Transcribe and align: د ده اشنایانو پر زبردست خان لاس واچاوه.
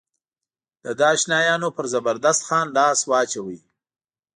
د 0.83 0.85
ده 0.99 1.05
اشنایانو 1.15 1.69
پر 1.75 1.85
زبردست 1.93 2.41
خان 2.47 2.65
لاس 2.77 2.99
واچاوه. 3.09 3.57